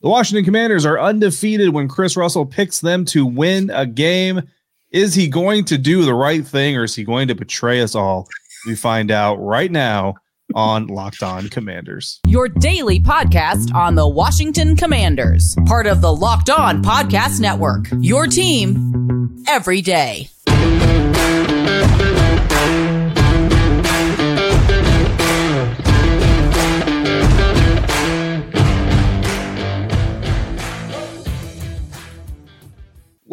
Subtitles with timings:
[0.00, 4.42] The Washington Commanders are undefeated when Chris Russell picks them to win a game.
[4.92, 7.94] Is he going to do the right thing or is he going to betray us
[7.94, 8.28] all?
[8.66, 10.14] We find out right now
[10.54, 12.20] on Locked On Commanders.
[12.26, 17.86] Your daily podcast on the Washington Commanders, part of the Locked On Podcast Network.
[18.00, 20.28] Your team every day.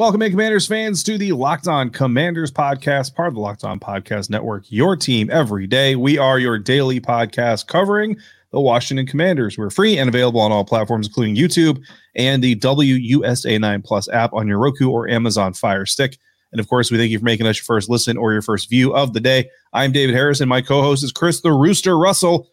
[0.02, 3.80] Welcome in, Commanders fans, to the Locked On Commanders podcast, part of the Locked On
[3.80, 5.96] Podcast Network, your team every day.
[5.96, 8.18] We are your daily podcast covering
[8.52, 9.60] the Washington Commanders.
[9.60, 11.84] We're free and available on all platforms, including YouTube
[12.16, 16.18] and the WUSA 9 Plus app on your Roku or Amazon Fire Stick.
[16.52, 18.72] And of course, we thank you for making us your first listen or your first
[18.72, 19.52] view of the day.
[19.72, 20.50] I'm David Harrison.
[20.50, 22.50] My co host is Chris the Rooster Russell.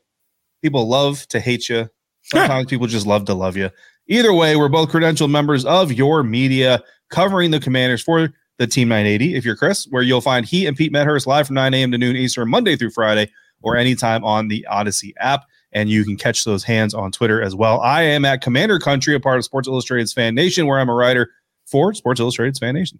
[0.60, 1.88] People love to hate you.
[2.24, 3.70] Sometimes people just love to love you.
[4.06, 8.88] Either way, we're both credentialed members of your media covering the commanders for the Team
[8.88, 9.34] 980.
[9.34, 11.92] If you're Chris, where you'll find he and Pete Medhurst live from 9 a.m.
[11.92, 13.30] to noon Eastern, Monday through Friday,
[13.62, 15.44] or anytime on the Audacy app.
[15.72, 17.80] And you can catch those hands on Twitter as well.
[17.80, 20.94] I am at Commander Country, a part of Sports Illustrated's Fan Nation, where I'm a
[20.94, 21.30] writer
[21.70, 22.98] for Sports Illustrated's Fan Nation.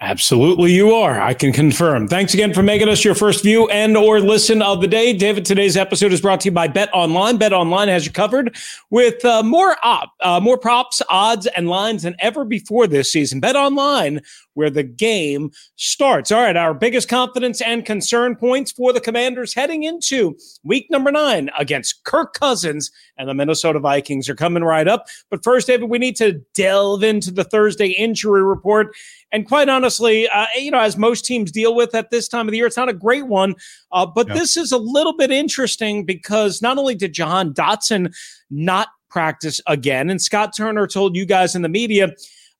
[0.00, 1.20] Absolutely, you are.
[1.20, 2.08] I can confirm.
[2.08, 5.12] Thanks again for making us your first view and or listen of the day.
[5.12, 7.36] David, today's episode is brought to you by Bet Online.
[7.36, 8.56] Bet Online has you covered
[8.90, 13.40] with uh, more op, uh, more props, odds, and lines than ever before this season.
[13.40, 14.20] Bet Online,
[14.54, 16.32] where the game starts.
[16.32, 21.12] All right, our biggest confidence and concern points for the Commanders heading into week number
[21.12, 25.06] nine against Kirk Cousins and the Minnesota Vikings are coming right up.
[25.30, 28.94] But first, David, we need to delve into the Thursday injury report
[29.34, 32.52] and quite honestly, uh, you know, as most teams deal with at this time of
[32.52, 33.56] the year, it's not a great one.
[33.90, 34.34] Uh, but yeah.
[34.34, 38.14] this is a little bit interesting because not only did Jahan Dotson
[38.48, 42.12] not practice again, and Scott Turner told you guys in the media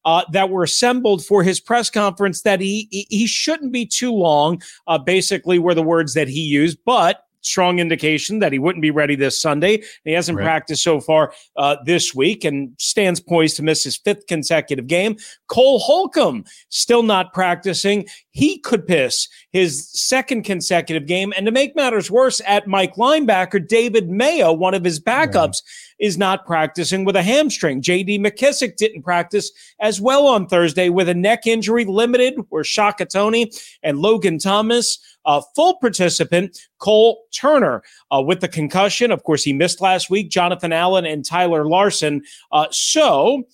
[0.05, 4.61] uh, that were assembled for his press conference that he he shouldn't be too long.
[4.89, 8.91] Uh, basically, were the words that he used, but strong indication that he wouldn't be
[8.91, 9.83] ready this Sunday.
[10.05, 10.45] He hasn't right.
[10.45, 15.17] practiced so far uh, this week and stands poised to miss his fifth consecutive game.
[15.49, 18.07] Cole Holcomb still not practicing.
[18.31, 21.33] He could piss his second consecutive game.
[21.37, 25.63] And to make matters worse, at Mike linebacker, David Mayo, one of his backups.
[25.99, 27.81] Is not practicing with a hamstring.
[27.81, 29.51] JD McKissick didn't practice
[29.81, 34.99] as well on Thursday with a neck injury limited, where Shaka Toney and Logan Thomas
[35.25, 39.11] uh, full participant, Cole Turner, uh, with the concussion.
[39.11, 42.23] Of course, he missed last week, Jonathan Allen and Tyler Larsen.
[42.53, 43.45] Uh, so,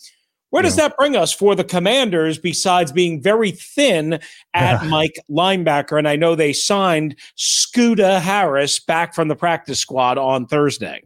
[0.50, 0.88] where does yeah.
[0.88, 4.18] that bring us for the Commanders besides being very thin
[4.52, 5.96] at Mike linebacker?
[5.96, 11.02] And I know they signed Scooter Harris back from the practice squad on Thursday.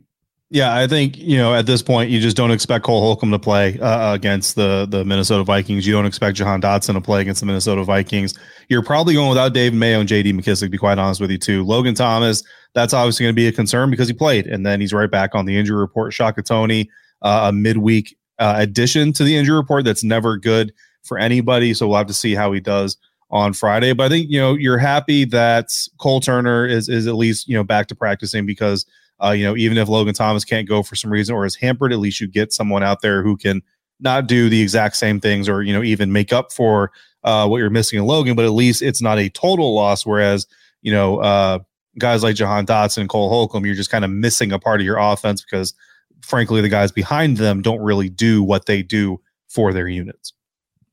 [0.54, 3.40] Yeah, I think you know at this point you just don't expect Cole Holcomb to
[3.40, 5.84] play uh, against the the Minnesota Vikings.
[5.84, 8.38] You don't expect Jahan Dotson to play against the Minnesota Vikings.
[8.68, 10.32] You're probably going without Dave Mayo and J.D.
[10.32, 10.60] McKissick.
[10.60, 11.64] To be quite honest with you, too.
[11.64, 14.92] Logan Thomas, that's obviously going to be a concern because he played, and then he's
[14.92, 16.12] right back on the injury report.
[16.12, 16.88] Shaka Toney,
[17.22, 19.84] uh, a midweek uh, addition to the injury report.
[19.84, 20.72] That's never good
[21.02, 21.74] for anybody.
[21.74, 22.96] So we'll have to see how he does
[23.28, 23.92] on Friday.
[23.92, 27.56] But I think you know you're happy that Cole Turner is is at least you
[27.56, 28.86] know back to practicing because
[29.24, 31.92] uh, you know, even if Logan Thomas can't go for some reason or is hampered,
[31.92, 33.62] at least you get someone out there who can
[34.00, 36.90] not do the exact same things or, you know, even make up for
[37.22, 40.04] uh, what you're missing in Logan, but at least it's not a total loss.
[40.04, 40.46] Whereas,
[40.82, 41.60] you know, uh,
[41.98, 44.84] guys like Jahan Dotson and Cole Holcomb, you're just kind of missing a part of
[44.84, 45.74] your offense because,
[46.22, 50.32] frankly, the guys behind them don't really do what they do for their units.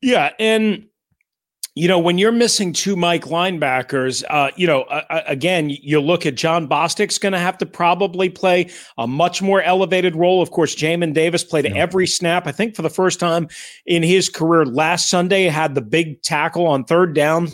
[0.00, 0.30] Yeah.
[0.38, 0.86] And
[1.74, 6.26] you know, when you're missing two Mike linebackers, uh, you know, uh, again, you look
[6.26, 10.42] at Jon Bostic's going to have to probably play a much more elevated role.
[10.42, 11.74] Of course, Jamin Davis played yeah.
[11.74, 12.46] every snap.
[12.46, 13.48] I think for the first time
[13.86, 17.48] in his career last Sunday, had the big tackle on third down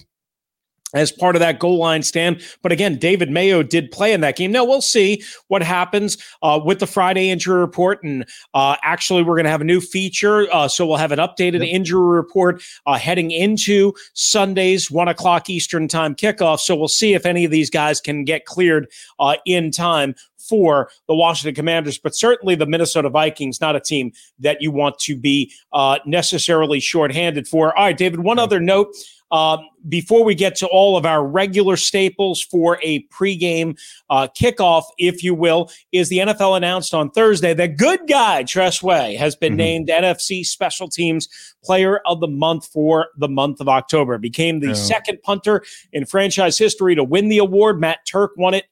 [0.94, 2.42] as part of that goal line stand.
[2.62, 4.52] But again, David Mayo did play in that game.
[4.52, 8.02] Now we'll see what happens uh, with the Friday injury report.
[8.02, 10.52] And uh, actually, we're going to have a new feature.
[10.52, 11.74] Uh, so we'll have an updated yep.
[11.74, 16.60] injury report uh, heading into Sunday's one o'clock Eastern time kickoff.
[16.60, 18.88] So we'll see if any of these guys can get cleared
[19.18, 20.14] uh, in time
[20.48, 24.98] for the Washington Commanders, but certainly the Minnesota Vikings, not a team that you want
[25.00, 27.76] to be uh, necessarily shorthanded for.
[27.76, 28.94] All right, David, one other note.
[29.30, 33.78] Um, before we get to all of our regular staples for a pregame
[34.10, 38.82] uh, kickoff, if you will, is the NFL announced on Thursday that good guy Tress
[38.82, 39.58] Way has been mm-hmm.
[39.58, 41.28] named NFC Special Teams
[41.62, 44.18] Player of the Month for the month of October.
[44.18, 47.80] Became the second punter in franchise history to win the award.
[47.80, 48.64] Matt Turk won it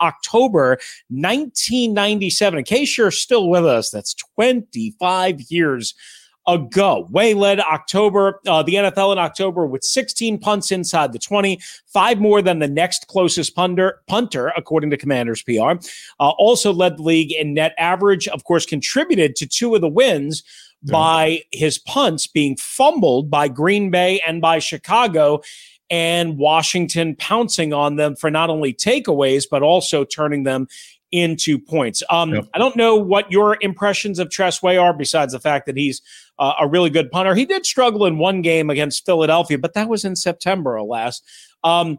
[0.00, 0.78] October
[1.08, 2.58] 1997.
[2.58, 5.94] In case you're still with us, that's 25 years
[6.46, 7.06] ago.
[7.10, 12.20] Way led October, uh, the NFL in October with 16 punts inside the 20, five
[12.20, 15.72] more than the next closest punter, punter according to Commanders PR.
[16.20, 19.88] Uh, also led the league in net average, of course, contributed to two of the
[19.88, 20.42] wins
[20.90, 25.40] by his punts being fumbled by Green Bay and by Chicago.
[25.90, 30.66] And Washington pouncing on them for not only takeaways, but also turning them
[31.12, 32.02] into points.
[32.08, 32.48] Um, yep.
[32.54, 36.00] I don't know what your impressions of Tress Way are, besides the fact that he's
[36.42, 37.36] uh, a really good punter.
[37.36, 41.22] He did struggle in one game against Philadelphia, but that was in September, alas.
[41.62, 41.98] Um,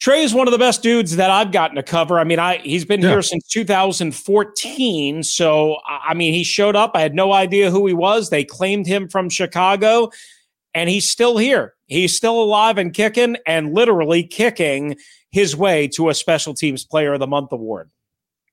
[0.00, 2.18] Trey is one of the best dudes that I've gotten to cover.
[2.18, 3.08] I mean, I he's been yeah.
[3.08, 5.22] here since 2014.
[5.22, 6.92] So I mean, he showed up.
[6.94, 8.28] I had no idea who he was.
[8.28, 10.10] They claimed him from Chicago,
[10.74, 11.74] and he's still here.
[11.86, 14.96] He's still alive and kicking, and literally kicking
[15.30, 17.90] his way to a Special Teams Player of the Month award.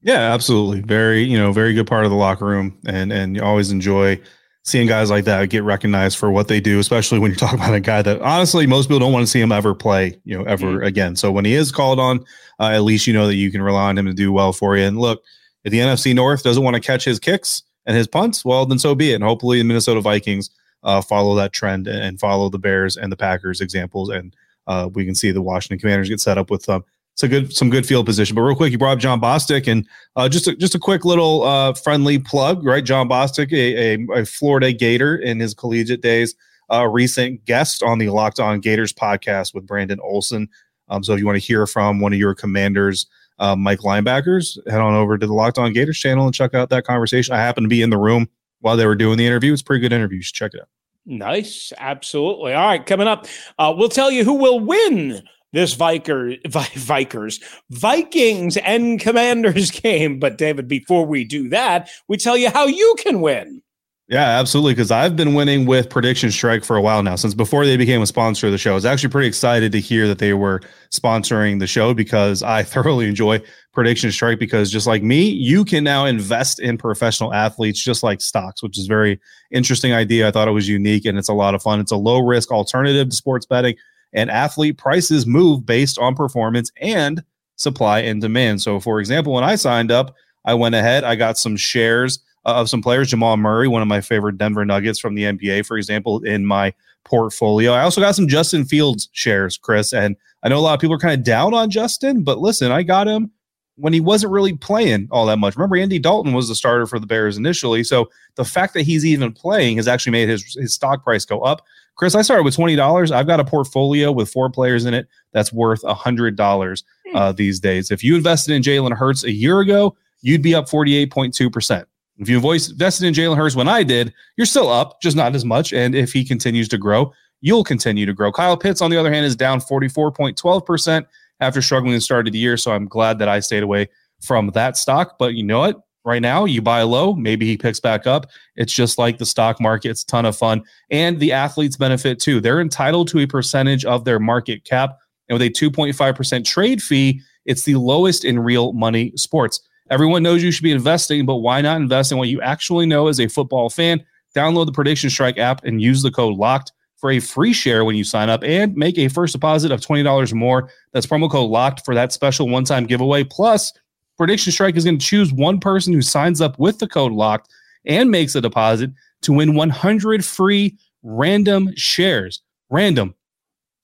[0.01, 0.81] Yeah, absolutely.
[0.81, 4.21] Very, you know, very good part of the locker room, and and you always enjoy
[4.65, 7.73] seeing guys like that get recognized for what they do, especially when you're talking about
[7.73, 10.43] a guy that honestly most people don't want to see him ever play, you know,
[10.45, 10.83] ever mm-hmm.
[10.83, 11.15] again.
[11.15, 12.25] So when he is called on,
[12.59, 14.75] uh, at least you know that you can rely on him to do well for
[14.75, 14.83] you.
[14.83, 15.23] And look,
[15.63, 18.79] if the NFC North doesn't want to catch his kicks and his punts, well, then
[18.79, 19.15] so be it.
[19.15, 20.49] And hopefully the Minnesota Vikings
[20.83, 24.35] uh, follow that trend and follow the Bears and the Packers examples, and
[24.67, 26.83] uh, we can see the Washington Commanders get set up with um,
[27.15, 28.35] it's a good some good field position.
[28.35, 31.05] But real quick, you brought up Jon Bostic, and uh, just a, just a quick
[31.05, 32.83] little uh, friendly plug, right?
[32.83, 36.35] Jon Bostic, a, a, a, Florida Gator in his collegiate days,
[36.69, 40.49] a recent guest on the Locked On Gators podcast with Brandon Olson.
[40.89, 43.07] Um, so if you want to hear from one of your commanders,
[43.39, 46.69] uh, Mike linebackers, head on over to the Locked On Gators channel and check out
[46.69, 47.33] that conversation.
[47.33, 48.27] I happened to be in the room
[48.59, 49.53] while they were doing the interview.
[49.53, 50.17] It's a pretty good interview.
[50.17, 50.67] You should check it out.
[51.05, 52.51] Nice, absolutely.
[52.51, 53.25] All right, coming up,
[53.57, 55.23] uh, we'll tell you who will win
[55.55, 60.19] this Viker, Vikers, Vikings and Commanders game.
[60.19, 63.61] But David, before we do that, we tell you how you can win.
[64.09, 64.73] Yeah, absolutely.
[64.73, 68.01] Because I've been winning with Prediction Strike for a while now, since before they became
[68.01, 68.71] a sponsor of the show.
[68.71, 70.59] I was actually pretty excited to hear that they were
[70.91, 73.41] sponsoring the show because I thoroughly enjoy
[73.71, 74.37] Prediction Strike.
[74.39, 78.77] Because just like me, you can now invest in professional athletes just like stocks, which
[78.77, 79.21] is very
[79.51, 80.27] interesting idea.
[80.27, 81.79] I thought it was unique and it's a lot of fun.
[81.79, 83.75] It's a low risk alternative to sports betting
[84.15, 87.23] and athlete prices move based on performance and
[87.57, 88.61] supply and demand.
[88.61, 90.15] So, for example, when I signed up,
[90.45, 93.87] I went ahead, I got some shares uh, of some players, Jamal Murray, one of
[93.87, 96.73] my favorite Denver Nuggets from the NBA, for example, in my
[97.03, 97.71] portfolio.
[97.71, 100.95] I also got some Justin Fields shares, Chris, and I know a lot of people
[100.95, 103.31] are kind of down on Justin, but listen, I got him
[103.77, 105.55] when he wasn't really playing all that much.
[105.55, 107.83] Remember, Andy Dalton was the starter for the Bears initially.
[107.83, 111.41] So the fact that he's even playing has actually made his, his stock price go
[111.41, 111.61] up.
[111.95, 113.11] Chris, I started with $20.
[113.11, 117.15] I've got a portfolio with four players in it that's worth $100 hmm.
[117.15, 117.91] uh, these days.
[117.91, 121.85] If you invested in Jalen Hurts a year ago, you'd be up 48.2%.
[122.17, 125.43] If you invested in Jalen Hurts when I did, you're still up, just not as
[125.43, 125.73] much.
[125.73, 127.11] And if he continues to grow,
[127.41, 128.31] you'll continue to grow.
[128.31, 131.05] Kyle Pitts, on the other hand, is down 44.12%
[131.39, 132.57] after struggling to start of the year.
[132.57, 133.89] So I'm glad that I stayed away
[134.21, 135.17] from that stock.
[135.19, 135.81] But you know what?
[136.05, 136.45] right now.
[136.45, 138.27] You buy low, maybe he picks back up.
[138.55, 139.89] It's just like the stock market.
[139.89, 140.63] It's a ton of fun.
[140.89, 142.39] And the athletes benefit too.
[142.39, 144.97] They're entitled to a percentage of their market cap.
[145.27, 149.59] And with a 2.5% trade fee, it's the lowest in real money sports.
[149.89, 153.07] Everyone knows you should be investing, but why not invest in what you actually know
[153.07, 154.03] as a football fan?
[154.35, 156.71] Download the Prediction Strike app and use the code LOCKED
[157.05, 160.31] for a free share when you sign up and make a first deposit of $20
[160.31, 160.71] or more.
[160.91, 163.23] That's promo code LOCKED for that special one time giveaway.
[163.23, 163.71] Plus,
[164.17, 167.47] Prediction Strike is going to choose one person who signs up with the code locked
[167.85, 168.89] and makes a deposit
[169.21, 172.41] to win 100 free random shares.
[172.71, 173.13] Random.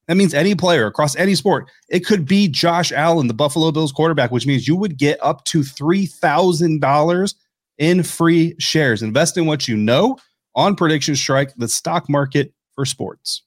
[0.07, 1.69] That means any player across any sport.
[1.89, 5.45] It could be Josh Allen, the Buffalo Bills quarterback, which means you would get up
[5.45, 7.35] to $3,000
[7.77, 9.03] in free shares.
[9.03, 10.17] Invest in what you know
[10.55, 13.43] on Prediction Strike, the stock market for sports.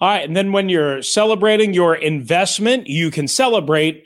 [0.00, 0.24] All right.
[0.24, 4.04] And then when you're celebrating your investment, you can celebrate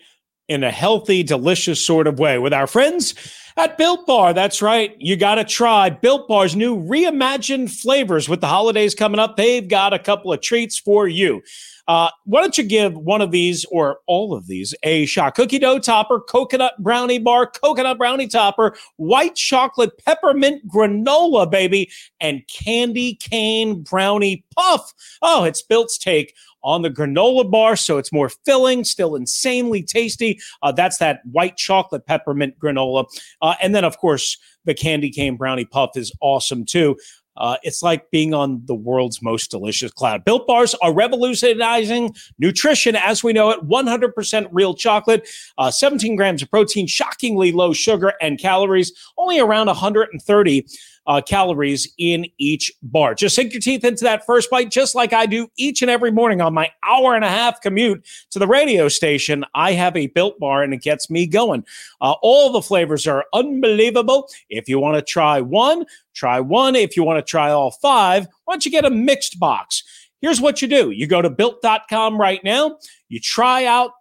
[0.49, 3.15] in a healthy, delicious sort of way with our friends
[3.59, 4.95] At Built Bar, that's right.
[4.99, 9.37] You got to try Built Bar's new reimagined flavors with the holidays coming up.
[9.37, 11.43] They've got a couple of treats for you.
[11.89, 15.35] Uh, why don't you give one of these or all of these a shot?
[15.35, 21.91] Cookie dough topper, coconut brownie bar, coconut brownie topper, white chocolate peppermint granola, baby,
[22.21, 24.93] and candy cane brownie puff.
[25.23, 30.41] Oh, it's Built's take on the granola bar, so it's more filling, still insanely tasty.
[30.63, 33.07] Uh, that's that white chocolate peppermint granola.
[33.41, 36.97] Uh, and then, of course, the candy cane brownie puff is awesome too.
[37.37, 40.25] Uh, it's like being on the world's most delicious cloud.
[40.25, 43.67] Built bars are revolutionizing nutrition as we know it.
[43.67, 45.29] 100% real chocolate,
[45.59, 50.67] uh, 17 grams of protein, shockingly low sugar and calories, only around 130
[51.07, 53.15] uh, calories in each bar.
[53.15, 56.11] Just sink your teeth into that first bite, just like I do each and every
[56.11, 59.45] morning on my hour and a half commute to the radio station.
[59.55, 61.65] I have a built bar and it gets me going.
[62.01, 64.29] Uh, all the flavors are unbelievable.
[64.49, 65.85] If you want to try one,
[66.15, 66.75] try one.
[66.75, 69.83] If you want to try all five, why don't you get a mixed box?
[70.21, 73.93] Here's what you do you go to built.com right now, you try out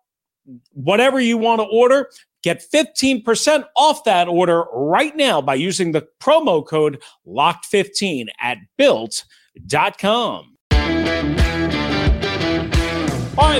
[0.71, 2.09] whatever you want to order.
[2.45, 10.54] Get 15% off that order right now by using the promo code LOCKED15 at built.com.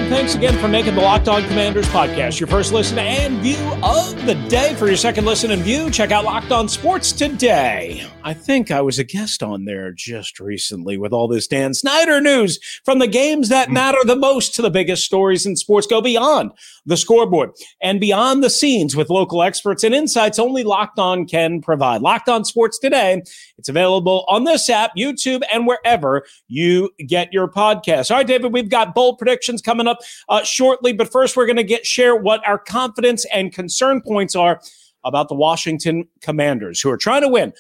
[0.04, 4.26] Thanks again for making the Locked On Commanders podcast your first listen and view of
[4.26, 4.76] the day.
[4.76, 8.06] For your second listen and view, check out Locked On Sports today.
[8.22, 12.20] I think I was a guest on there just recently with all this Dan Snyder
[12.20, 13.74] news from the games that mm.
[13.74, 15.88] matter the most to the biggest stories in sports.
[15.88, 16.52] Go beyond
[16.86, 21.62] the scoreboard and beyond the scenes with local experts and insights only Locked On can
[21.62, 22.02] provide.
[22.02, 23.24] Locked On Sports today.
[23.58, 28.12] It's available on this app, YouTube, and wherever you get your podcasts.
[28.12, 30.94] All right, David, we've got bold predictions coming up uh, shortly.
[30.94, 34.60] But first, we're going to get share what our confidence and concern points are
[35.04, 37.54] about the Washington Commanders, who are trying to win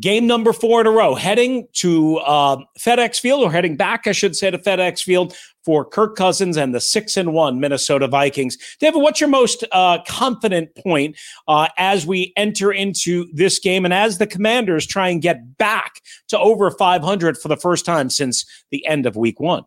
[0.00, 4.12] game number four in a row, heading to uh, FedEx Field, or heading back, I
[4.12, 5.34] should say, to FedEx Field
[5.64, 8.56] for Kirk Cousins and the six and one Minnesota Vikings.
[8.78, 11.16] David, what's your most uh, confident point
[11.48, 16.00] uh, as we enter into this game and as the Commanders try and get back
[16.28, 19.64] to over 500 for the first time since the end of Week One?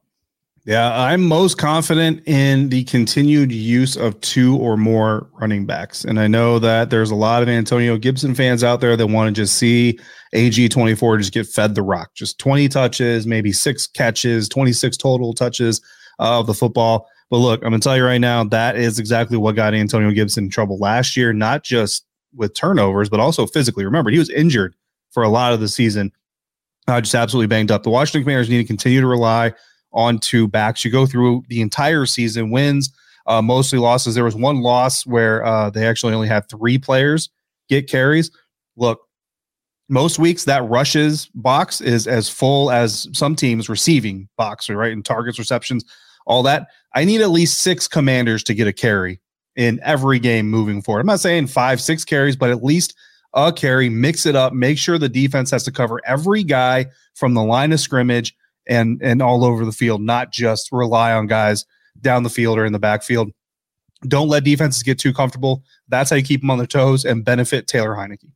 [0.70, 6.06] Yeah, I'm most confident in the continued use of two or more running backs.
[6.06, 9.36] And I know that there's a lot of Antonio Gibson fans out there that want
[9.36, 9.98] to just see
[10.36, 12.14] AG24 just get fed the rock.
[12.14, 15.82] Just 20 touches, maybe six catches, 26 total touches
[16.20, 17.08] of the football.
[17.32, 20.12] But look, I'm going to tell you right now, that is exactly what got Antonio
[20.12, 23.86] Gibson in trouble last year, not just with turnovers, but also physically.
[23.86, 24.76] Remember, he was injured
[25.10, 26.12] for a lot of the season,
[26.88, 27.82] uh, just absolutely banged up.
[27.82, 29.54] The Washington Commanders need to continue to rely
[29.92, 30.86] on two backs.
[30.86, 32.92] You go through the entire season, wins,
[33.26, 34.16] uh, mostly losses.
[34.16, 37.30] There was one loss where uh, they actually only had three players
[37.70, 38.32] get carries.
[38.76, 39.02] Look,
[39.90, 44.92] most weeks that rushes box is as full as some teams receiving box, right?
[44.94, 45.84] And targets, receptions,
[46.26, 46.68] all that.
[46.96, 49.20] I need at least six commanders to get a carry
[49.56, 51.02] in every game moving forward.
[51.02, 52.96] I'm not saying five, six carries, but at least
[53.34, 57.34] a carry, mix it up, make sure the defense has to cover every guy from
[57.34, 58.36] the line of scrimmage
[58.70, 61.66] and and all over the field, not just rely on guys
[62.00, 63.32] down the field or in the backfield.
[64.08, 65.64] Don't let defenses get too comfortable.
[65.90, 68.32] That's how you keep them on their toes and benefit Taylor Heinicke.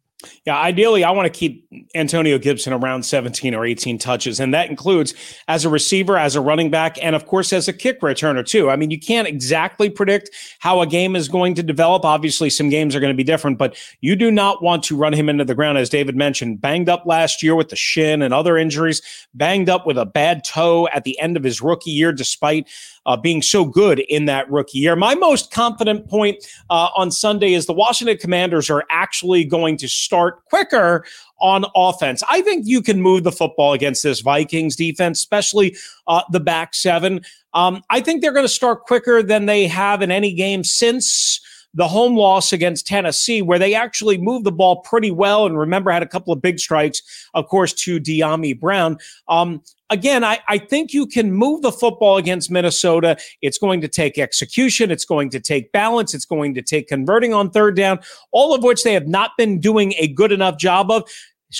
[0.45, 4.39] Yeah, ideally, I want to keep Antonio Gibson around 17 or 18 touches.
[4.39, 5.13] And that includes
[5.47, 8.69] as a receiver, as a running back, and of course, as a kick returner, too.
[8.69, 12.05] I mean, you can't exactly predict how a game is going to develop.
[12.05, 15.13] Obviously, some games are going to be different, but you do not want to run
[15.13, 18.33] him into the ground, as David mentioned, banged up last year with the shin and
[18.33, 19.01] other injuries,
[19.33, 22.67] banged up with a bad toe at the end of his rookie year, despite
[23.05, 24.95] uh, being so good in that rookie year.
[24.95, 29.87] My most confident point uh, on Sunday is the Washington Commanders are actually going to
[29.87, 31.05] start quicker
[31.39, 32.23] on offense.
[32.29, 35.75] I think you can move the football against this Vikings defense, especially
[36.07, 37.21] uh, the back seven.
[37.53, 41.41] Um, I think they're going to start quicker than they have in any game since
[41.73, 45.45] the home loss against Tennessee, where they actually moved the ball pretty well.
[45.45, 47.01] And remember, had a couple of big strikes,
[47.33, 48.97] of course, to Dyami Brown.
[49.27, 53.17] Um, again, I, I think you can move the football against Minnesota.
[53.41, 54.91] It's going to take execution.
[54.91, 56.13] It's going to take balance.
[56.13, 57.99] It's going to take converting on third down,
[58.31, 61.09] all of which they have not been doing a good enough job of.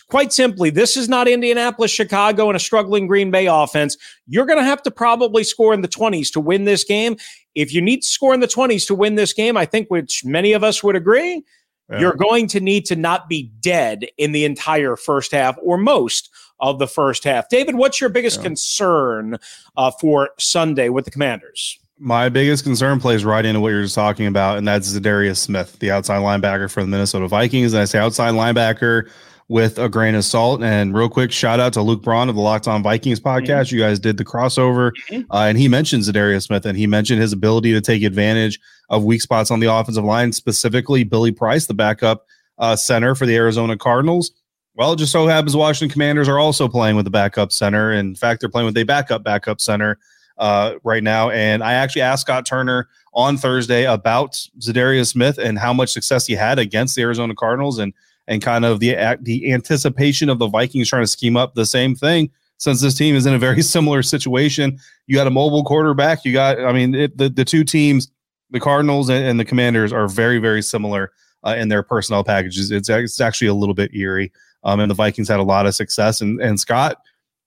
[0.10, 3.96] Quite simply, this is not Indianapolis, Chicago, and a struggling Green Bay offense.
[4.26, 7.16] You're going to have to probably score in the 20s to win this game.
[7.56, 10.26] If you need to score in the 20s to win this game, I think which
[10.26, 11.44] many of us would agree,
[11.90, 12.00] yeah.
[12.00, 16.30] you're going to need to not be dead in the entire first half or most
[16.60, 17.50] of the first half.
[17.50, 18.44] David, what's your biggest yeah.
[18.44, 19.38] concern
[19.76, 21.78] uh, for Sunday with the Commanders?
[22.00, 25.78] My biggest concern plays right into what you're just talking about, and that's Za'Darius Smith,
[25.80, 27.74] the outside linebacker for the Minnesota Vikings.
[27.74, 29.10] And I say outside linebacker
[29.50, 30.64] with a grain of salt.
[30.64, 33.68] And real quick, shout out to Luke Braun of the Locked On Vikings podcast.
[33.68, 33.76] Mm-hmm.
[33.76, 35.32] You guys did the crossover, mm-hmm.
[35.32, 38.60] uh, and he mentioned Za'Darius Smith, and he mentioned his ability to take advantage
[38.90, 42.26] of weak spots on the offensive line, specifically Billy Price, the backup
[42.58, 44.32] uh, center for the Arizona Cardinals.
[44.76, 47.92] Well, it just so happens Washington Commanders are also playing with the backup center.
[47.92, 50.00] In fact, they're playing with a backup backup center
[50.38, 51.30] uh, right now.
[51.30, 56.26] And I actually asked Scott Turner on Thursday about Za'Darius Smith and how much success
[56.26, 57.94] he had against the Arizona Cardinals and
[58.28, 61.96] and kind of the the anticipation of the Vikings trying to scheme up the same
[61.96, 62.30] thing.
[62.58, 66.24] Since this team is in a very similar situation, you got a mobile quarterback.
[66.24, 68.10] You got, I mean, it, the the two teams,
[68.52, 71.12] the Cardinals and, and the Commanders, are very very similar
[71.46, 72.72] uh, in their personnel packages.
[72.72, 74.32] It's it's actually a little bit eerie.
[74.66, 76.22] Um, and the Vikings had a lot of success.
[76.22, 76.98] And and Scott,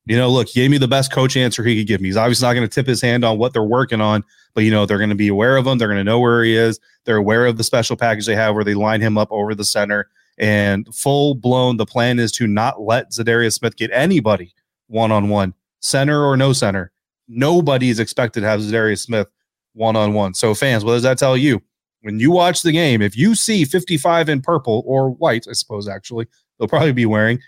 [0.06, 2.08] you know, look, he gave me the best coach answer he could give me.
[2.08, 4.22] He's obviously not going to tip his hand on what they're working on,
[4.54, 5.78] but you know, they're going to be aware of him.
[5.78, 6.78] They're going to know where he is.
[7.04, 9.64] They're aware of the special package they have where they line him up over the
[9.64, 10.08] center.
[10.38, 14.54] And full blown, the plan is to not let Za'Darius Smith get anybody
[14.88, 16.92] one on one, center or no center.
[17.28, 19.28] Nobody is expected to have Za'Darius Smith
[19.72, 20.34] one on one.
[20.34, 21.62] So, fans, what does that tell you?
[22.02, 25.88] When you watch the game, if you see 55 in purple or white, I suppose
[25.88, 26.26] actually,
[26.58, 27.40] they'll probably be wearing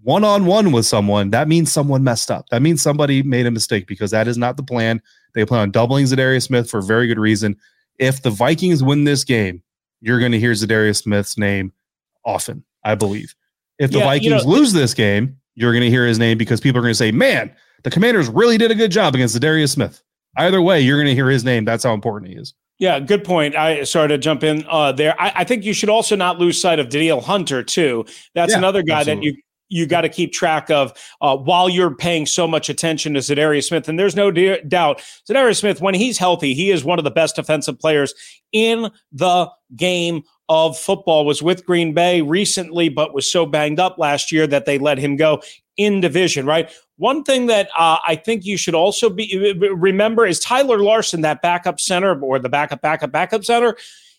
[0.00, 2.46] one on one with someone, that means someone messed up.
[2.50, 5.02] That means somebody made a mistake because that is not the plan.
[5.34, 7.56] They plan on doubling Za'Darius Smith for very good reason.
[7.98, 9.62] If the Vikings win this game,
[10.00, 11.72] you're going to hear Za'Darius Smith's name
[12.24, 13.34] often, I believe.
[13.78, 16.38] If the yeah, Vikings you know, lose this game, you're going to hear his name
[16.38, 19.36] because people are going to say, man, the commanders really did a good job against
[19.36, 20.02] Za'Darius Smith.
[20.36, 21.64] Either way, you're going to hear his name.
[21.64, 22.54] That's how important he is.
[22.78, 23.54] Yeah, good point.
[23.54, 25.14] I sorry to jump in uh, there.
[25.20, 28.06] I, I, think you should also not lose sight of Danielle Hunter too.
[28.34, 29.30] That's yeah, another guy absolutely.
[29.30, 33.14] that you you got to keep track of uh, while you're paying so much attention
[33.14, 33.88] to Za'Darius Smith.
[33.88, 37.10] And there's no de- doubt, Za'Darius Smith, when he's healthy, he is one of the
[37.10, 38.12] best defensive players
[38.52, 41.24] in the game of football.
[41.24, 44.98] Was with Green Bay recently, but was so banged up last year that they let
[44.98, 45.40] him go
[45.78, 46.44] in division.
[46.44, 46.70] Right.
[46.98, 51.40] One thing that uh, I think you should also be remember is Tyler Larsen, that
[51.40, 53.76] backup center or the backup, backup, backup center.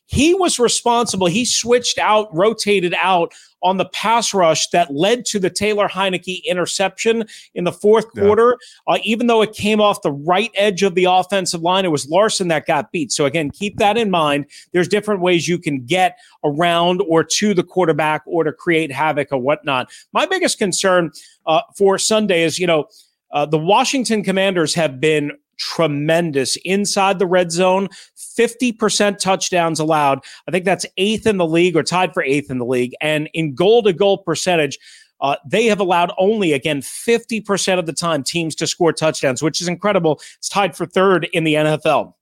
[0.07, 1.27] He was responsible.
[1.27, 3.33] He switched out, rotated out
[3.63, 7.23] on the pass rush that led to the Taylor Heinicke interception
[7.55, 8.23] in the fourth yeah.
[8.23, 8.57] quarter.
[8.85, 12.07] Uh, even though it came off the right edge of the offensive line, it was
[12.09, 13.11] Larsen that got beat.
[13.11, 14.45] So, again, keep that in mind.
[14.73, 19.29] There's different ways you can get around or to the quarterback or to create havoc
[19.31, 19.89] or whatnot.
[20.11, 21.11] My biggest concern
[21.45, 22.87] uh, for Sunday is, you know,
[23.31, 25.31] uh, the Washington Commanders have been
[25.63, 27.89] tremendous inside the red zone.
[28.17, 30.19] 50% touchdowns allowed.
[30.47, 32.93] I think that's eighth in the league or tied for eighth in the league.
[33.01, 34.77] And in goal to goal percentage,
[35.21, 39.61] uh, they have allowed only, again, 50% of the time teams to score touchdowns, which
[39.61, 40.19] is incredible.
[40.37, 42.13] It's tied for third in the NFL.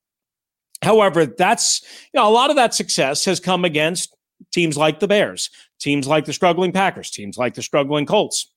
[0.83, 1.81] However, that's,
[2.13, 4.15] you know, a lot of that success has come against
[4.51, 5.49] teams like the Bears,
[5.79, 8.51] teams like the struggling Packers, teams like the struggling Colts.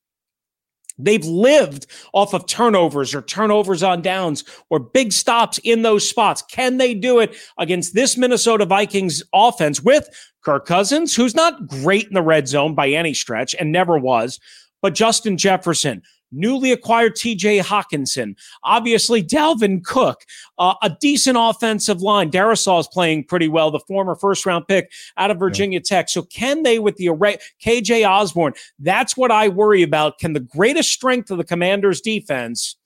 [0.98, 6.42] They've lived off of turnovers or turnovers on downs or big stops in those spots.
[6.42, 10.09] Can they do it against this Minnesota Vikings offense with
[10.44, 14.38] Kirk Cousins, who's not great in the red zone by any stretch and never was,
[14.83, 16.02] but Justin Jefferson,
[16.35, 20.25] newly acquired TJ Hockenson, obviously Dalvin Cook,
[20.59, 22.31] uh, a decent offensive line.
[22.31, 25.83] Darrisaw is playing pretty well, the former first round pick out of Virginia yeah.
[25.85, 26.09] Tech.
[26.09, 27.38] So can they with the array?
[27.64, 30.18] KJ Osborn, that's what I worry about.
[30.18, 32.77] Can the greatest strength of the Commanders defense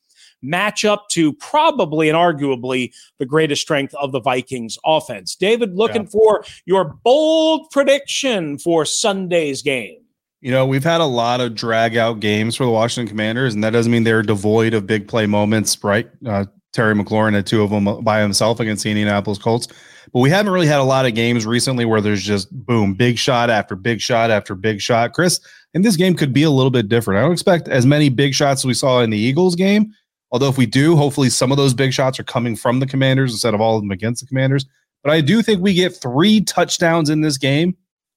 [0.41, 5.35] match up to probably and arguably the greatest strength of the Vikings offense?
[5.35, 6.11] David, looking yeah.
[6.11, 10.01] for your bold prediction for Sunday's game.
[10.41, 13.65] You know, we've had a lot of drag out games for the Washington Commanders, and
[13.65, 16.09] that doesn't mean they're devoid of big play moments, right?
[16.25, 19.67] Uh, Terry McLaurin had two of them by himself against the Indianapolis Colts.
[20.13, 23.19] But we haven't really had a lot of games recently where there's just boom, big
[23.19, 25.13] shot after big shot after big shot.
[25.13, 25.41] Chris,
[25.75, 27.19] and this game could be a little bit different.
[27.19, 29.93] I don't expect as many big shots as we saw in the Eagles game.
[30.31, 33.33] Although, if we do, hopefully some of those big shots are coming from the Commanders
[33.33, 34.67] instead of all of them against the Commanders.
[35.03, 37.77] But I do think we get three touchdowns in this game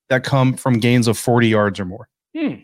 [0.09, 2.09] that come from gains of 40 yards or more.
[2.37, 2.55] Hmm.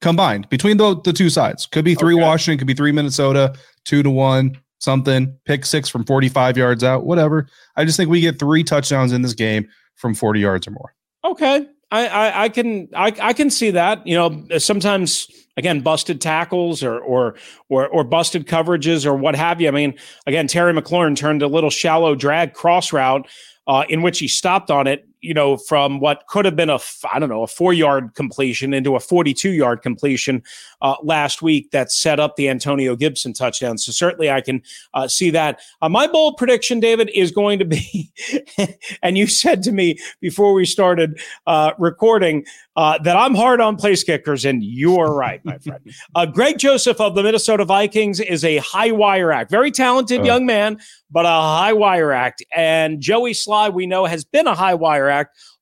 [0.00, 1.66] Combined between the, the two sides.
[1.66, 2.22] Could be three okay.
[2.22, 5.36] Washington, could be three Minnesota, two to one, something.
[5.44, 7.46] Pick six from 45 yards out, whatever.
[7.76, 10.94] I just think we get three touchdowns in this game from 40 yards or more.
[11.24, 11.66] Okay.
[11.90, 14.06] I, I, I can I, I can see that.
[14.06, 17.34] You know, sometimes again, busted tackles or or
[17.68, 19.68] or or busted coverages or what have you.
[19.68, 19.94] I mean,
[20.26, 23.28] again, Terry McLaurin turned a little shallow drag cross route
[23.66, 26.78] uh, in which he stopped on it you know, from what could have been a,
[27.12, 30.42] I don't know, a four yard completion into a 42 yard completion
[30.82, 33.78] uh, last week that set up the Antonio Gibson touchdown.
[33.78, 34.62] So certainly I can
[34.94, 35.60] uh, see that.
[35.82, 38.10] Uh, my bold prediction, David, is going to be,
[39.02, 42.44] and you said to me before we started uh, recording
[42.76, 45.80] uh, that I'm hard on place kickers, and you're right, my friend.
[46.14, 50.44] Uh, Greg Joseph of the Minnesota Vikings is a high wire act, very talented young
[50.44, 50.78] man,
[51.10, 52.42] but a high wire act.
[52.54, 55.09] And Joey Slye, we know, has been a high wire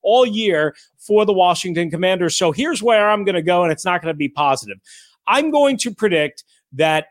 [0.03, 2.37] all year for the Washington Commanders.
[2.37, 4.79] So here's where I'm going to go, and it's not going to be positive.
[5.27, 7.07] I'm going to predict that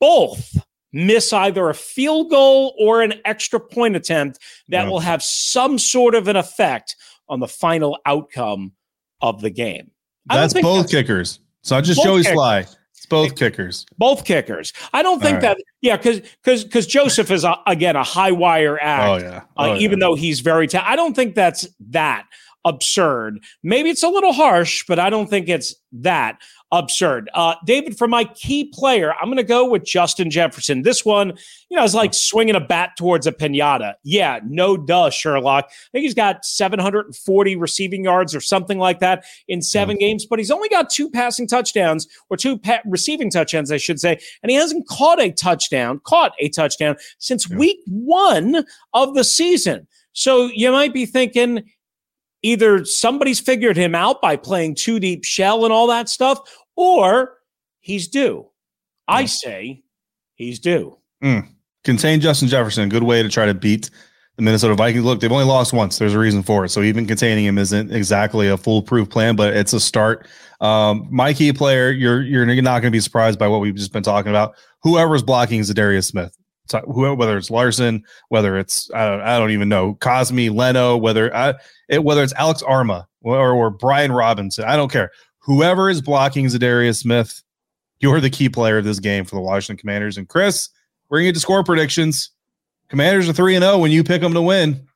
[0.00, 0.56] both
[0.92, 4.88] miss either a field goal or an extra point attempt that Yeah.
[4.90, 6.96] will have some sort of an effect
[7.28, 8.72] on the final outcome
[9.20, 9.90] of the game.
[10.26, 11.40] That's both that's- kickers.
[11.60, 12.38] It's not just Joey kickers.
[12.38, 12.76] Slye.
[13.08, 13.86] Both kickers.
[13.98, 14.72] both kickers.
[14.92, 15.42] I don't think right.
[15.42, 19.08] that yeah, because because because Joseph is a, again a high wire act.
[19.08, 19.36] Oh yeah.
[19.36, 19.80] uh, Oh, yeah.
[19.80, 22.24] even though he's very ta- I don't think that's that
[22.66, 23.38] absurd.
[23.62, 26.36] Maybe it's a little harsh, but I don't think it's that
[26.72, 27.30] absurd.
[27.32, 30.82] Uh, David, for my key player, I'm going to go with Justin Jefferson.
[30.82, 31.32] This one,
[31.70, 33.94] you know, is like swinging a bat towards a pinata.
[34.02, 35.66] Yeah, no duh, Sherlock.
[35.70, 40.38] I think he's got 740 receiving yards or something like that in seven games, but
[40.40, 44.50] he's only got two passing touchdowns or two pa- receiving touchdowns, I should say, and
[44.50, 47.56] he hasn't caught a touchdown, caught a touchdown since Yeah.
[47.58, 49.86] week one of the season.
[50.12, 51.62] So you might be thinking
[52.46, 56.38] either somebody's figured him out by playing two deep shell and all that stuff,
[56.76, 57.38] or
[57.80, 58.48] he's due.
[59.08, 59.82] I say
[60.34, 60.98] he's due.
[61.84, 62.88] contain Justin Jefferson.
[62.88, 63.90] Good way to try to beat
[64.36, 65.04] the Minnesota Vikings.
[65.04, 65.98] Look, they've only lost once.
[65.98, 66.68] There's a reason for it.
[66.68, 70.28] So even containing him isn't exactly a foolproof plan, but it's a start.
[70.60, 73.92] Um, my key player, you're you're not going to be surprised by what we've just
[73.92, 74.54] been talking about.
[74.82, 76.36] Whoever's blocking is Za'Darius Smith.
[76.86, 81.54] Whether it's Larsen, whether it's I don't, I don't even know Cosmi, Leno, whether I,
[81.88, 85.10] it, whether it's Alex Arma or, or Brian Robinson, I don't care.
[85.38, 87.42] Whoever is blocking Za'Darius Smith,
[88.00, 90.18] you're the key player of this game for the Washington Commanders.
[90.18, 90.70] And Chris,
[91.08, 92.30] bring it to score predictions.
[92.88, 94.86] Commanders are 3 and 0 when you pick them to win.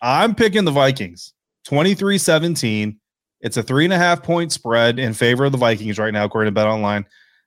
[0.00, 1.32] I'm picking the Vikings
[1.64, 2.98] 23 17.
[3.42, 6.24] It's a three and a half point spread in favor of the Vikings right now,
[6.24, 7.04] according to Bet Online.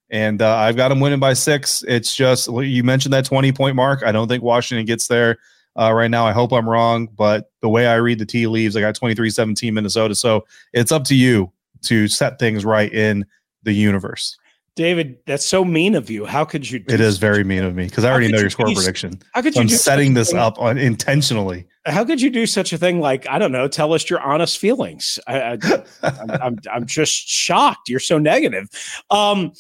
[0.09, 1.83] And uh, I've got them winning by six.
[1.87, 4.03] It's just, you mentioned that 20 point mark.
[4.03, 5.37] I don't think Washington gets there
[5.79, 6.25] uh, right now.
[6.25, 9.29] I hope I'm wrong, but the way I read the tea leaves, I got 23
[9.29, 10.15] 17 Minnesota.
[10.15, 11.51] So it's up to you
[11.83, 13.25] to set things right in
[13.63, 14.37] the universe.
[14.75, 16.25] David, that's so mean of you.
[16.25, 16.79] How could you?
[16.79, 19.21] Do It is very mean of me because I already know you your score prediction.
[19.33, 19.61] How could So you?
[19.61, 21.65] I'm do setting this thing- up on intentionally.
[21.85, 22.99] How could you do such a thing?
[22.99, 23.69] Like I don't know.
[23.69, 25.17] Tell us your honest feelings.
[25.27, 25.57] I, I,
[26.03, 27.87] I'm, I'm, I'm just shocked.
[27.87, 28.67] You're so negative.
[29.09, 29.53] Um,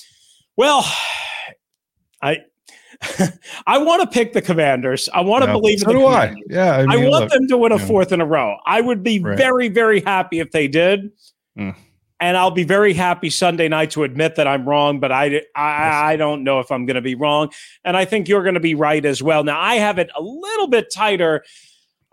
[0.57, 0.85] well,
[2.21, 2.39] I
[3.67, 5.09] I want to pick the Commanders.
[5.13, 6.33] I want to No, believe so do I.
[6.49, 7.85] Yeah, I, I, want look, them to win a yeah.
[7.85, 8.57] fourth in a row.
[8.65, 9.37] I would be Right.
[9.37, 11.11] very, very happy if they did.
[11.57, 11.75] Mm.
[12.21, 16.13] And I'll be very happy Sunday night to admit that I'm wrong, but I, I,
[16.13, 17.51] I don't know if I'm going to be wrong.
[17.83, 19.43] And I think you're going to be right as well.
[19.43, 21.43] Now, I have it a little bit tighter.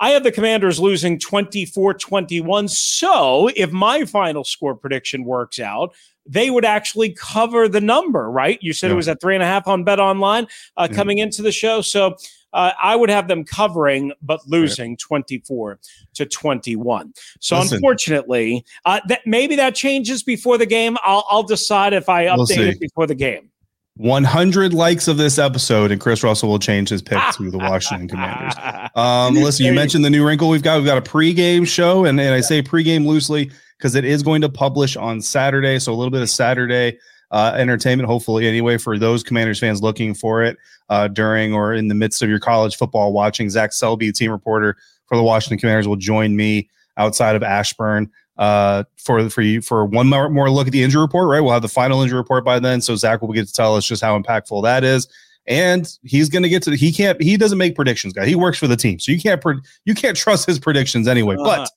[0.01, 2.67] I have the Commanders losing 24 21.
[2.67, 5.95] So if my final score prediction works out,
[6.27, 8.59] they would actually cover the number, right?
[8.63, 10.97] You said it was at three and a half on Bet Online uh, Yeah.
[10.97, 11.81] coming into the show.
[11.83, 12.17] So
[12.53, 15.81] uh, I would have them covering, but losing 24
[16.15, 17.13] to 21.
[17.41, 17.77] So Listen.
[17.77, 20.97] unfortunately, uh, that maybe that changes before the game.
[21.03, 23.49] I'll, I'll decide if I We'll update it before the game.
[23.97, 28.09] 100 likes of this episode, and Chris Russell will change his pick to the Washington
[28.09, 28.55] Commanders.
[28.95, 30.77] Um, listen, you you- mentioned the new wrinkle we've got.
[30.77, 33.51] We've got a pregame show, and, and I say pregame loosely
[33.83, 35.77] because it is going to publish on Saturday.
[35.81, 36.99] So a little bit of Saturday
[37.33, 40.57] uh, entertainment, hopefully, anyway, for those Commanders fans looking for it
[40.89, 43.51] uh, during or in the midst of your college football watching.
[43.51, 48.85] Zach Selby, team reporter for the Washington Commanders, will join me outside of Ashburn uh,
[48.99, 51.29] for for you for one more, more look at the injury report.
[51.29, 53.75] Right, we'll have the final injury report by then, so Zach will get to tell
[53.75, 55.09] us just how impactful that is
[55.49, 58.57] and he's going to get to he can't he doesn't make predictions guy he works
[58.57, 59.43] for the team so you can't
[59.85, 61.63] you can't trust his predictions anyway Uh-huh.
[61.65, 61.71] but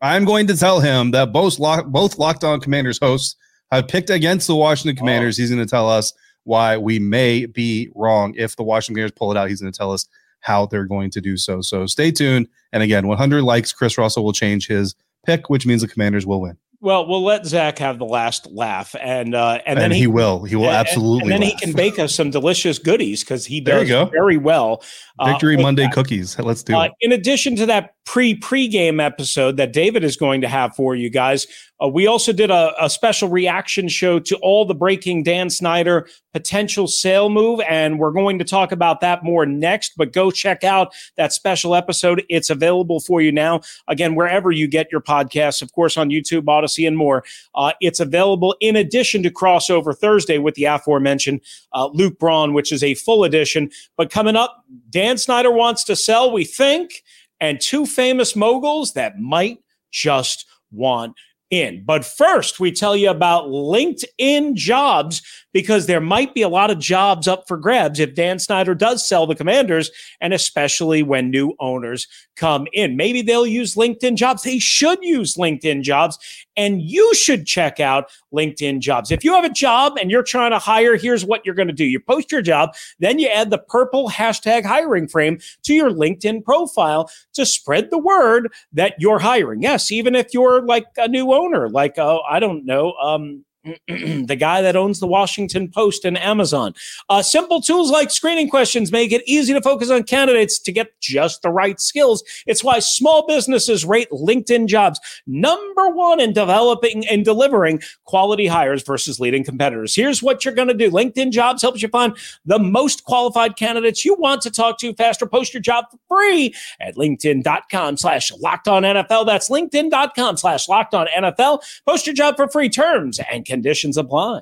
[0.00, 3.36] i'm going to tell him that both lock, both locked on commanders hosts
[3.70, 5.36] have picked against the washington commanders.
[5.36, 6.12] He's going to tell us
[6.44, 8.34] why we may be wrong.
[8.36, 10.06] If the washington commanders pull it out he's going to tell us
[10.40, 11.60] how they're going to do so.
[11.60, 12.48] So stay tuned.
[12.72, 14.94] And again 100 likes chris russell will change his
[15.26, 18.94] pick which means the commanders will win Well, we'll let Zach have the last laugh,
[19.00, 21.72] and uh, and, and, then he, will he will and- absolutely and then he can
[21.72, 24.04] bake us some delicious goodies because he does go.
[24.04, 24.84] very well.
[25.18, 25.92] uh, victory with monday that.
[25.92, 30.16] cookies let's do Uh, it in addition to that pre pregame episode that David is
[30.16, 31.48] going to have for you guys.
[31.82, 36.08] Uh, we also did a, a, special reaction show to all the breaking Dan Snyder
[36.32, 39.92] potential sale move, and we're going to talk about that more next.
[39.96, 42.24] But go check out that special episode.
[42.28, 43.60] It's available for you now.
[43.86, 47.24] Again, wherever you get your podcasts, of course, on YouTube, Audacy, and more.
[47.54, 51.40] Uh, it's available in addition to Crossover Thursday with the aforementioned
[51.72, 53.70] uh, Luke Braun, which is a full edition.
[53.96, 57.04] But coming up, Dan Snyder wants to sell, we think,
[57.40, 59.58] and two famous moguls that might
[59.90, 61.14] just want
[61.50, 61.82] in.
[61.84, 66.78] But first, we tell you about LinkedIn jobs because there might be a lot of
[66.78, 71.54] jobs up for grabs if Dan Snyder does sell the commanders, and especially when new
[71.58, 72.06] owners
[72.36, 72.96] come in.
[72.96, 74.42] Maybe they'll use LinkedIn jobs.
[74.42, 76.18] They should use LinkedIn jobs,
[76.58, 79.10] and you should check out LinkedIn jobs.
[79.10, 81.74] If you have a job and you're trying to hire, here's what you're going to
[81.74, 85.90] do you post your job, then you add the purple hashtag hiring frame to your
[85.90, 89.62] LinkedIn profile to spread the word that you're hiring.
[89.62, 93.44] Yes, even if you're like a new owner, like, oh, I don't know, um,
[93.88, 96.74] the guy that owns the Washington Post and Amazon.
[97.08, 100.98] Uh, simple tools like screening questions make it easy to focus on candidates to get
[101.00, 102.22] just the right skills.
[102.46, 108.82] It's why small businesses rate LinkedIn jobs number one in developing and delivering quality hires
[108.82, 109.94] versus leading competitors.
[109.94, 114.04] Here's what you're going to do LinkedIn jobs helps you find the most qualified candidates
[114.04, 115.26] you want to talk to faster.
[115.26, 119.26] Post your job for free at linkedin.com slash locked on NFL.
[119.26, 121.62] That's linkedin.com slash locked on NFL.
[121.86, 124.40] Post your job for free terms and conditions apply.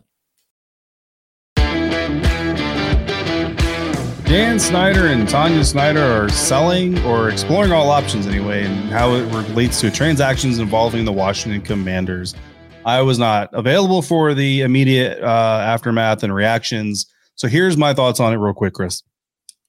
[4.26, 9.22] Dan Snyder and Tanya Snyder are selling or exploring all options anyway, and how it
[9.33, 12.35] relates to transactions involving the Washington Commanders.
[12.85, 17.07] I was not available for the immediate uh, aftermath and reactions.
[17.37, 19.02] So here's my thoughts on it, real quick, Chris.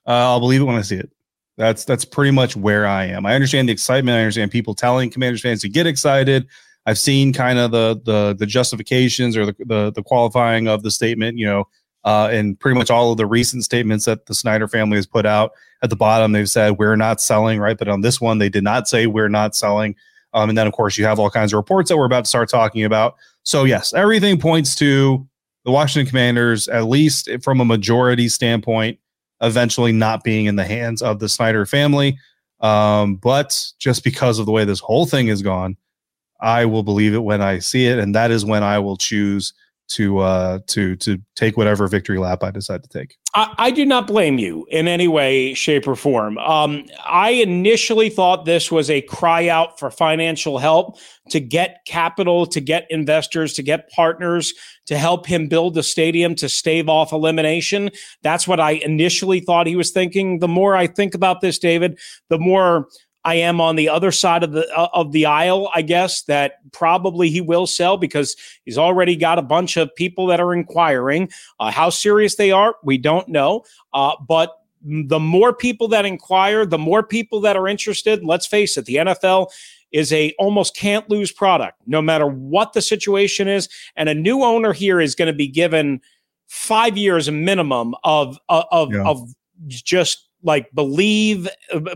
[0.06, 1.10] Uh, I'll believe it when I see it.
[1.56, 3.26] That's that's pretty much where I am.
[3.26, 4.18] I understand the excitement.
[4.18, 6.48] I understand people telling Commanders fans to get excited.
[6.88, 10.90] I've seen kind of the the the justifications or the the, the qualifying of the
[10.90, 11.68] statement, you know,
[12.06, 15.26] uh, and pretty much all of the recent statements that the Snyder family has put
[15.26, 15.52] out.
[15.84, 17.78] At the bottom, they've said we're not selling, right?
[17.78, 19.96] But on this one, they did not say we're not selling.
[20.34, 22.30] Um, and then, of course, you have all kinds of reports that we're about to
[22.30, 23.16] start talking about.
[23.44, 25.28] So, yes, everything points to
[25.66, 28.98] the Washington Commanders, at least from a majority standpoint,
[29.42, 32.18] eventually not being in the hands of the Snyder family.
[32.62, 35.78] Um, but just because of the way this whole thing has gone,
[36.40, 39.54] I will believe it when I see it, and that is when I will choose
[39.90, 43.18] to uh to to take whatever victory lap I decide to take.
[43.34, 46.38] I, I, do not blame you in any way, shape, or form.
[46.40, 50.98] Um, I initially thought this was a cry out for financial help
[51.30, 54.54] to get capital, to get investors, to get partners
[54.88, 57.92] to help him build the stadium to stave off elimination.
[58.24, 60.40] That's what I initially thought he was thinking.
[60.40, 62.88] The more I think about this, David, the more
[63.28, 66.60] I am on the other side of the uh, of the aisle, I guess that
[66.72, 71.30] probably he will sell because he's already got a bunch of people that are inquiring.
[71.60, 73.66] Uh, how serious they are, we don't know.
[73.94, 78.24] Uh, but the more people that inquire, the more people that are interested.
[78.24, 79.52] Let's face it, the NFL
[79.92, 83.68] is a almost can't lose product, no matter what the situation is.
[83.98, 86.00] And a new owner here is going to be given
[86.48, 89.04] five years minimum of uh, of yeah.
[89.04, 89.34] of
[89.68, 91.48] just like believe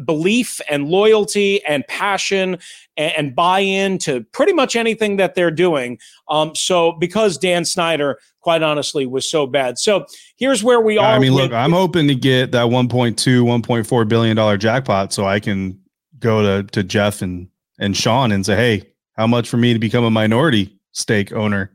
[0.06, 2.60] belief and loyalty and passion
[2.98, 5.98] and, and, buy-in to pretty much anything that they're doing.
[6.28, 9.80] Um, so because dan snyder quite honestly was so bad.
[9.80, 10.06] So
[10.42, 14.36] here's where we are i mean look i'm hoping to get that 1.2 1.4 billion
[14.36, 15.80] dollar jackpot so i can
[16.20, 17.48] go to to jeff and
[17.80, 18.84] and sean and say hey
[19.14, 21.72] how much for me to become a minority stake owner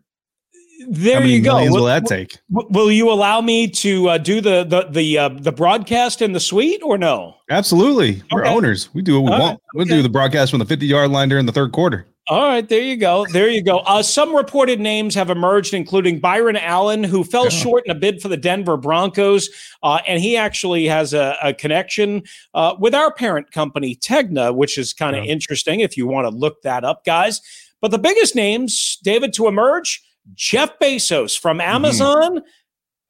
[0.88, 1.56] there you go.
[1.64, 2.38] Will, will that take?
[2.50, 6.40] Will you allow me to uh, do the the the uh, the broadcast in the
[6.40, 7.36] suite or no?
[7.50, 8.22] Absolutely.
[8.30, 8.92] We're owners.
[8.94, 9.52] We do what we All want.
[9.52, 9.60] Right.
[9.74, 9.96] We'll okay.
[9.96, 12.06] do the broadcast from the 50 yard line during the third quarter.
[12.28, 13.24] All right, there you go.
[13.32, 13.78] There you go.
[13.78, 17.50] Uh, some reported names have emerged, including Byron Allen, who fell yeah.
[17.50, 19.48] short in a bid for the Denver Broncos.
[19.84, 24.76] Uh, and he actually has a, a connection uh, with our parent company, Tegna, which
[24.76, 25.30] is kind of yeah.
[25.30, 27.40] interesting if you want to look that up, guys.
[27.80, 30.02] But the biggest names, David, to emerge
[30.34, 31.74] Jeff Bezos from mm-hmm.
[31.74, 32.46] Amazon mm-hmm.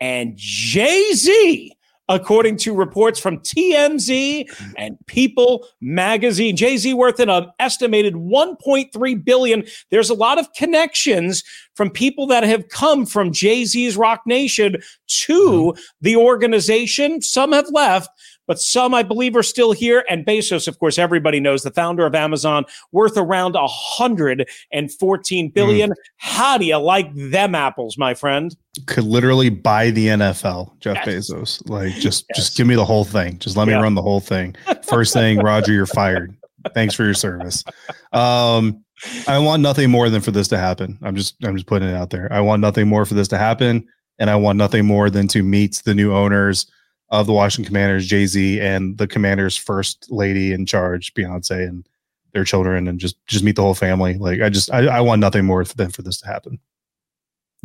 [0.01, 1.73] and Jay Z,
[2.09, 6.57] according to reports from TMZ and People Magazine.
[6.57, 9.65] Jay Z worth an estimated 1.3 billion.
[9.91, 11.43] There's a lot of connections
[11.75, 14.77] from people that have come from Jay Z's Roc Nation
[15.07, 15.81] to mm-hmm.
[16.01, 17.23] the organization.
[17.23, 18.09] Some have left,
[18.47, 20.05] but some I believe are still here.
[20.09, 25.91] And Bezos, of course, everybody knows the founder of Amazon, worth around 114 billion.
[25.91, 25.95] Mm.
[26.17, 28.57] How do you like them apples, my friend?
[28.87, 31.31] Could literally buy the NFL, Jeff yes.
[31.31, 31.69] Bezos.
[31.69, 32.39] Like just yes.
[32.39, 33.39] just give me the whole thing.
[33.39, 34.55] Just let me run the whole thing.
[34.83, 36.37] First thing, Roger, you're fired.
[36.75, 37.65] Thanks for your service.
[38.13, 38.85] Um,
[39.29, 40.99] I want nothing more than for this to happen.
[41.03, 42.33] I'm just I'm just putting it out there.
[42.33, 43.87] I want nothing more for this to happen,
[44.19, 46.71] and I want nothing more than to meet the new owners
[47.09, 51.89] of the Washington Commanders, Jay Z, and the Commanders' first lady in charge, Beyonce, and
[52.33, 54.15] their children, and just just meet the whole family.
[54.15, 56.59] Like I just I, I want nothing more than for this to happen.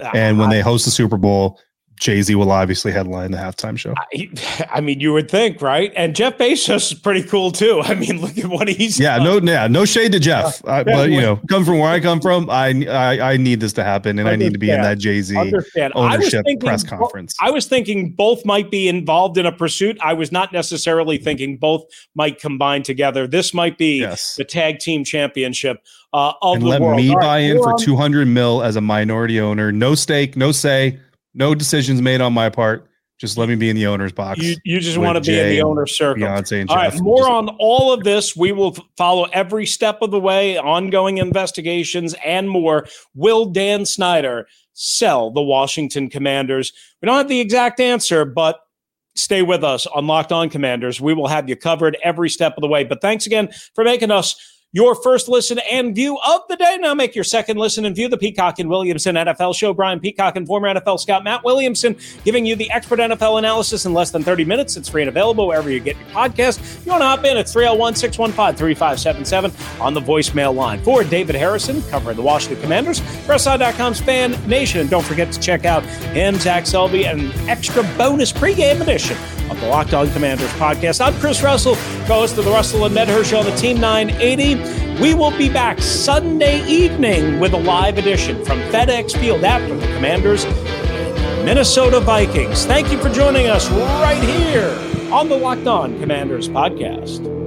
[0.02, 1.60] Ah, and when they host the Super Bowl,
[2.02, 3.94] Jay Z will obviously headline the halftime show.
[3.96, 5.94] I, I, mean, you would think, right?
[5.96, 7.80] And Jeff Bezos is pretty cool too.
[7.86, 9.00] I mean, look at what he's.
[9.00, 9.46] Yeah, done.
[9.46, 12.20] no, yeah, no shade to Jeff, uh, but you know, come from where I come
[12.20, 14.42] from, I I, I need this to happen, and Understand.
[14.42, 15.38] I need to be in that Jay Z
[15.94, 17.36] ownership thinking, press conference.
[17.40, 19.98] I was thinking both might be involved in a pursuit.
[20.02, 21.84] I was not necessarily thinking both
[22.16, 23.28] might combine together.
[23.28, 24.36] This might be yes.
[24.36, 25.84] the tag team championship.
[26.14, 26.98] Uh, of and the let world.
[26.98, 29.72] me buy in for 200 mil as a minority owner.
[29.72, 31.00] No stake, no say
[31.34, 32.88] no decisions made on my part.
[33.20, 34.42] Just let me be in the owner's box.
[34.42, 36.24] You, you just want to be in the owner's circle.
[36.24, 38.36] Beyonce and all right, more just, on all of this.
[38.36, 42.88] We will follow every step of the way, ongoing investigations and more.
[43.14, 46.74] Will Dan Snyder sell the Washington Commanders?
[47.00, 48.60] We don't have the exact answer, but
[49.14, 51.00] stay with us on Locked On Commanders.
[51.00, 52.84] We will have you covered every step of the way.
[52.86, 54.36] But thanks again for making us
[54.74, 56.78] your first listen and view of the day.
[56.80, 59.74] Now make your second listen and view the Peacock and Williamson NFL show.
[59.74, 63.94] Brian Peacock and former NFL scout Matt Williamson giving you the expert NFL analysis in
[63.94, 64.78] less than 30 minutes.
[64.78, 66.86] It's free and available wherever you get your podcast.
[66.86, 70.82] You want to hop in, at 301 615 3577 on the voicemail line.
[70.82, 74.80] For David Harrison, covering the Washington Commanders, PressSide.com's Fan Nation.
[74.80, 79.18] And don't forget to check out him, Zach Selby, and an extra bonus pregame edition
[79.50, 81.06] of the Locked On Commanders podcast.
[81.06, 84.61] I'm Chris Russell, co host of the Russell and Medhurst Show on the Team 980.
[85.02, 89.88] We will be back Sunday evening with a live edition from FedEx Field after the
[89.96, 90.46] Commanders
[91.44, 92.66] Minnesota Vikings.
[92.66, 94.70] Thank you for joining us right here
[95.12, 97.41] on the Locked On Commanders podcast.